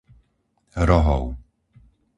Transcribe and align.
Rohov 0.87 1.25